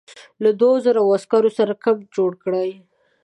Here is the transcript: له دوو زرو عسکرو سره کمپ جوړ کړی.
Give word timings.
له 0.43 0.49
دوو 0.59 0.73
زرو 0.85 1.01
عسکرو 1.17 1.49
سره 1.57 1.73
کمپ 1.83 2.03
جوړ 2.15 2.31
کړی. 2.43 2.69